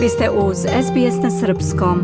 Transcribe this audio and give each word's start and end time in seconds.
Vi 0.00 0.08
ste 0.08 0.30
uz 0.30 0.56
SBS 0.58 1.22
na 1.22 1.30
Srpskom. 1.30 1.98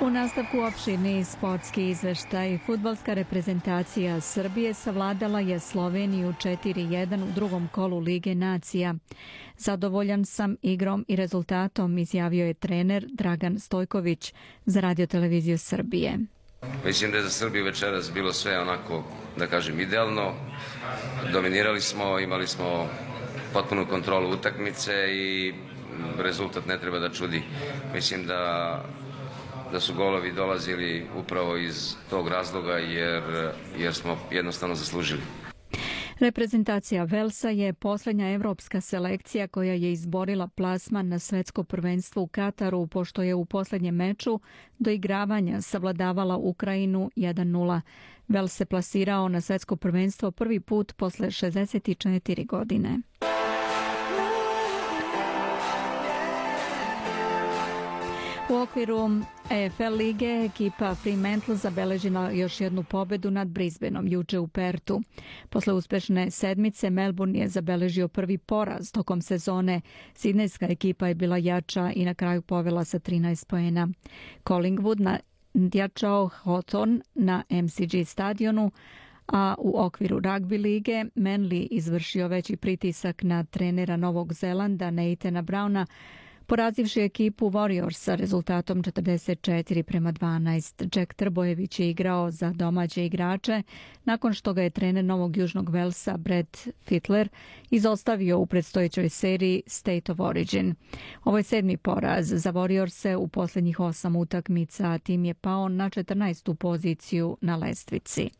U 0.00 0.10
nastavku 0.10 0.60
opširni 0.68 1.24
sportski 1.24 1.88
izveštaj. 1.88 2.58
Futbalska 2.66 3.14
reprezentacija 3.14 4.20
Srbije 4.20 4.74
savladala 4.74 5.40
je 5.40 5.60
Sloveniju 5.60 6.28
4-1 6.28 7.22
u 7.22 7.32
drugom 7.34 7.68
kolu 7.72 7.98
Lige 7.98 8.34
nacija. 8.34 8.94
Zadovoljan 9.56 10.24
sam 10.24 10.56
igrom 10.62 11.04
i 11.08 11.16
rezultatom, 11.16 11.98
izjavio 11.98 12.46
je 12.46 12.54
trener 12.54 13.06
Dragan 13.12 13.58
Stojković 13.58 14.34
za 14.66 14.80
radioteleviziju 14.80 15.58
Srbije. 15.58 16.18
Mislim 16.84 17.10
da 17.10 17.16
je 17.16 17.22
za 17.22 17.30
Srbiju 17.30 17.64
večeras 17.64 18.12
bilo 18.12 18.32
sve 18.32 18.60
onako, 18.60 19.04
da 19.36 19.46
kažem, 19.46 19.80
idealno. 19.80 20.32
Dominirali 21.32 21.80
smo, 21.80 22.18
imali 22.18 22.46
smo 22.46 22.88
potpunu 23.52 23.86
kontrolu 23.86 24.30
utakmice 24.30 24.92
i 25.12 25.54
rezultat 26.18 26.66
ne 26.66 26.78
treba 26.78 26.98
da 26.98 27.08
čudi. 27.08 27.42
Mislim 27.94 28.26
da 28.26 28.84
da 29.72 29.80
su 29.80 29.94
golovi 29.94 30.32
dolazili 30.32 31.06
upravo 31.16 31.56
iz 31.56 31.94
tog 32.10 32.28
razloga 32.28 32.72
jer, 32.72 33.22
jer 33.78 33.94
smo 33.94 34.18
jednostavno 34.30 34.74
zaslužili. 34.74 35.20
Reprezentacija 36.20 37.04
Velsa 37.04 37.48
je 37.50 37.72
posljednja 37.72 38.30
evropska 38.32 38.80
selekcija 38.80 39.48
koja 39.48 39.74
je 39.74 39.92
izborila 39.92 40.48
plasman 40.48 41.08
na 41.08 41.18
svetsko 41.18 41.64
prvenstvo 41.64 42.22
u 42.22 42.26
Kataru 42.26 42.86
pošto 42.86 43.22
je 43.22 43.34
u 43.34 43.44
posljednjem 43.44 43.94
meču 43.94 44.40
do 44.78 44.90
igravanja 44.90 45.60
savladavala 45.60 46.36
Ukrajinu 46.36 47.10
1-0. 47.16 47.80
Vels 48.28 48.52
se 48.56 48.64
plasirao 48.64 49.28
na 49.28 49.40
svetsko 49.40 49.76
prvenstvo 49.76 50.30
prvi 50.30 50.60
put 50.60 50.92
posle 50.96 51.26
64 51.26 52.46
godine. 52.46 52.98
U 58.50 58.54
okviru 58.54 59.10
EFL 59.50 59.96
lige 59.96 60.44
ekipa 60.44 60.94
Fremantle 60.94 61.56
zabeležila 61.56 62.30
još 62.30 62.60
jednu 62.60 62.82
pobedu 62.82 63.30
nad 63.30 63.48
Brisbaneom 63.48 64.08
juče 64.08 64.38
u 64.38 64.48
Pertu. 64.48 65.02
Posle 65.48 65.72
uspešne 65.72 66.30
sedmice 66.30 66.90
Melbourne 66.90 67.38
je 67.38 67.48
zabeležio 67.48 68.08
prvi 68.08 68.38
poraz 68.38 68.92
tokom 68.92 69.22
sezone. 69.22 69.80
Sidnejska 70.14 70.66
ekipa 70.66 71.08
je 71.08 71.14
bila 71.14 71.36
jača 71.36 71.92
i 71.94 72.04
na 72.04 72.14
kraju 72.14 72.42
povela 72.42 72.84
sa 72.84 72.98
13 72.98 73.46
poena. 73.46 73.88
Collingwood 74.44 75.00
na 75.00 75.18
djačao 75.54 76.28
Hawthorne 76.28 77.00
na 77.14 77.44
MCG 77.50 78.06
stadionu, 78.06 78.70
a 79.26 79.54
u 79.58 79.80
okviru 79.80 80.20
rugby 80.20 80.62
lige 80.62 81.04
Manly 81.14 81.68
izvršio 81.70 82.28
veći 82.28 82.56
pritisak 82.56 83.22
na 83.22 83.44
trenera 83.44 83.96
Novog 83.96 84.32
Zelanda 84.32 84.90
Nathana 84.90 85.42
Browna 85.42 85.86
porazivši 86.50 87.00
ekipu 87.00 87.50
Warriors 87.50 87.98
sa 87.98 88.14
rezultatom 88.14 88.82
44 88.82 89.82
prema 89.82 90.12
12. 90.12 90.98
Jack 90.98 91.14
Trbojević 91.14 91.80
je 91.80 91.90
igrao 91.90 92.30
za 92.30 92.50
domaće 92.50 93.06
igrače 93.06 93.62
nakon 94.04 94.32
što 94.32 94.52
ga 94.52 94.62
je 94.62 94.70
trener 94.70 95.04
Novog 95.04 95.36
Južnog 95.36 95.70
Velsa 95.70 96.16
Brett 96.16 96.68
Fittler 96.84 97.28
izostavio 97.70 98.38
u 98.38 98.46
predstojećoj 98.46 99.08
seriji 99.08 99.62
State 99.66 100.12
of 100.12 100.20
Origin. 100.20 100.74
Ovo 101.24 101.36
je 101.36 101.42
sedmi 101.42 101.76
poraz 101.76 102.26
za 102.26 102.52
Warriors 102.52 103.16
u 103.16 103.28
posljednjih 103.28 103.80
osam 103.80 104.16
utakmica, 104.16 104.90
a 104.90 104.98
tim 104.98 105.24
je 105.24 105.34
pao 105.34 105.68
na 105.68 105.90
14. 105.90 106.54
poziciju 106.54 107.36
na 107.40 107.56
lestvici. 107.56 108.39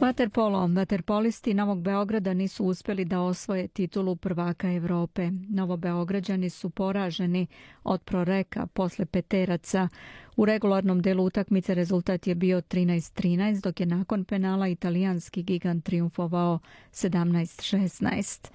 Vaterpolo. 0.00 0.66
Vaterpolisti 0.66 1.54
Novog 1.54 1.80
Beograda 1.82 2.34
nisu 2.34 2.64
uspjeli 2.64 3.04
da 3.04 3.20
osvoje 3.20 3.68
titulu 3.68 4.16
prvaka 4.16 4.72
Europe. 4.72 5.30
Novobeograđani 5.48 6.50
su 6.50 6.70
poraženi 6.70 7.46
od 7.84 8.02
proreka 8.02 8.66
posle 8.66 9.04
peteraca 9.04 9.88
u 10.36 10.44
regularnom 10.44 11.02
delu 11.02 11.24
utakmice 11.24 11.74
rezultat 11.74 12.26
je 12.26 12.34
bio 12.34 12.60
13-13, 12.60 13.62
dok 13.62 13.80
je 13.80 13.86
nakon 13.86 14.24
penala 14.24 14.68
italijanski 14.68 15.42
gigant 15.42 15.84
triumfovao 15.84 16.58
17-16. 16.92 18.48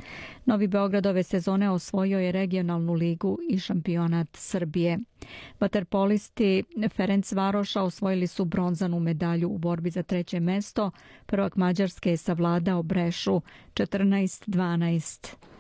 Novi 0.45 0.67
Beograd 0.67 1.05
ove 1.05 1.23
sezone 1.23 1.69
osvojio 1.69 2.19
je 2.19 2.31
regionalnu 2.31 2.93
ligu 2.93 3.37
i 3.49 3.59
šampionat 3.59 4.27
Srbije. 4.33 4.99
Vaterpolisti 5.59 6.63
Ferenc 6.95 7.31
Varoša 7.31 7.81
osvojili 7.81 8.27
su 8.27 8.45
bronzanu 8.45 8.99
medalju 8.99 9.49
u 9.49 9.57
borbi 9.57 9.89
za 9.89 10.03
treće 10.03 10.39
mesto. 10.39 10.91
Prvak 11.25 11.55
Mađarske 11.55 12.09
je 12.09 12.17
savladao 12.17 12.83
Brešu 12.83 13.41
14-12. 13.73 15.50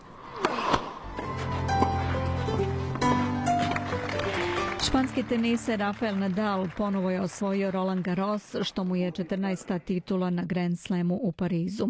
Španski 4.87 5.23
teniser 5.23 5.79
Rafael 5.79 6.17
Nadal 6.17 6.67
ponovo 6.77 7.09
je 7.11 7.21
osvojio 7.21 7.71
Roland 7.71 8.03
Garros, 8.03 8.55
što 8.61 8.83
mu 8.83 8.95
je 8.95 9.11
14. 9.11 9.79
titula 9.79 10.29
na 10.29 10.43
Grand 10.43 10.79
Slamu 10.79 11.19
u 11.21 11.31
Parizu. 11.31 11.87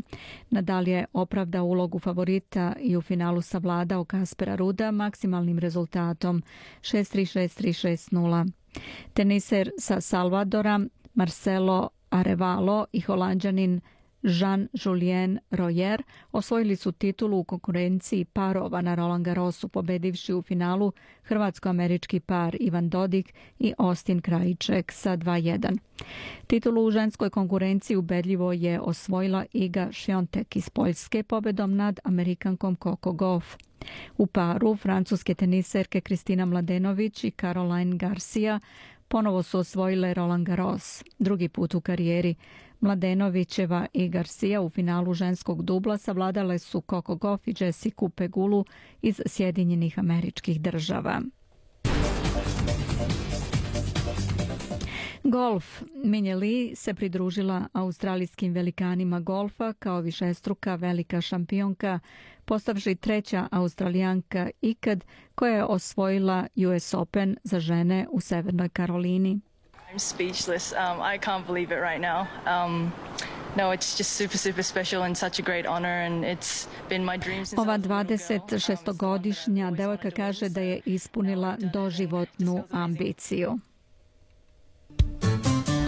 Nadal 0.50 0.88
je 0.88 1.06
opravdao 1.14 1.66
ulogu 1.66 2.00
favorita 2.00 2.74
i 2.80 2.98
u 2.98 3.02
finalu 3.02 3.42
savladao 3.42 4.06
Kaspera 4.06 4.56
Ruda 4.56 4.92
maksimalnim 4.92 5.60
rezultatom 5.60 6.44
6-3-6-3-6-0. 6.82 8.52
Teniser 9.14 9.72
sa 9.78 10.02
Salvadora 10.02 10.80
Marcelo 11.14 11.90
Arevalo 12.10 12.86
i 12.92 13.02
holandjanin 13.02 13.82
Jean-Julien 14.24 15.40
Royer 15.52 16.02
osvojili 16.32 16.76
su 16.76 16.92
titulu 16.92 17.40
u 17.40 17.44
konkurenciji 17.44 18.26
parova 18.26 18.82
na 18.82 18.96
Roland 18.96 19.26
Garrosu 19.26 19.68
pobedivši 19.68 20.34
u 20.34 20.42
finalu 20.42 20.92
hrvatsko-američki 21.24 22.20
par 22.20 22.58
Ivan 22.60 22.90
Dodik 22.90 23.34
i 23.60 23.74
Austin 23.78 24.22
Krajiček 24.22 24.92
sa 24.92 25.18
2-1. 25.18 25.78
Titulu 26.48 26.86
u 26.86 26.92
ženskoj 26.92 27.30
konkurenciji 27.30 27.98
ubedljivo 27.98 28.54
je 28.54 28.80
osvojila 28.80 29.46
Iga 29.54 29.92
Šiontek 29.92 30.56
iz 30.56 30.70
Poljske 30.70 31.24
pobedom 31.24 31.76
nad 31.76 32.00
Amerikankom 32.04 32.76
Coco 32.84 33.12
Goff. 33.12 33.58
U 34.18 34.28
paru 34.28 34.76
francuske 34.76 35.34
teniserke 35.34 36.02
Kristina 36.02 36.46
Mladenović 36.46 37.24
i 37.24 37.32
Caroline 37.32 37.98
Garcia 37.98 38.60
ponovo 39.12 39.44
su 39.44 39.60
osvojile 39.60 40.14
Roland 40.14 40.48
Garros, 40.48 41.04
drugi 41.20 41.50
put 41.50 41.76
u 41.76 41.82
karijeri. 41.82 42.36
Mladenovićeva 42.80 43.86
i 43.94 44.10
Garcia 44.10 44.62
u 44.62 44.70
finalu 44.70 45.14
ženskog 45.14 45.64
dubla 45.64 45.98
savladale 45.98 46.60
su 46.60 46.84
Coco 46.90 47.16
Goff 47.16 47.48
i 47.48 47.56
Jessica 47.60 48.10
Pegulu 48.16 48.66
iz 49.02 49.22
Sjedinjenih 49.26 50.00
američkih 50.00 50.62
država. 50.62 51.22
Golf. 55.32 55.84
Minje 56.04 56.36
Lee 56.36 56.76
se 56.76 56.94
pridružila 56.94 57.68
australijskim 57.74 58.54
velikanima 58.54 59.20
golfa 59.20 59.74
kao 59.74 60.02
višestruka 60.02 60.76
velika 60.76 61.22
šampionka, 61.22 62.00
postavši 62.46 62.96
treća 62.96 63.48
australijanka 63.52 64.50
ikad 64.62 65.04
koja 65.36 65.56
je 65.56 65.64
osvojila 65.64 66.48
US 66.68 66.94
Open 66.94 67.38
za 67.44 67.60
žene 67.60 68.08
u 68.12 68.20
Severnoj 68.20 68.70
Karolini. 68.70 69.40
I'm 69.94 70.00
speechless. 70.00 70.72
Um, 70.72 71.00
I 71.16 71.20
can't 71.20 71.48
believe 71.48 71.76
it 71.76 71.82
right 71.82 72.02
now. 72.02 72.20
Um, 72.46 72.92
no, 73.58 73.64
it's 73.64 73.98
just 73.98 74.12
super, 74.12 74.38
super 74.38 74.64
special 74.64 75.04
and 75.04 75.18
such 75.18 75.40
a 75.40 75.44
great 75.44 75.66
honor 75.66 76.06
and 76.06 76.24
it's 76.24 76.68
been 76.90 77.06
my 77.06 77.18
dream 77.18 77.46
since 77.46 77.62
Ova 77.62 77.78
26-godišnja 77.78 79.72
devojka 79.72 80.12
kaže 80.12 80.50
da 80.50 80.62
je 80.62 80.82
ispunila 80.86 81.58
doživotnu 81.74 82.64
ambiciju. 82.72 83.60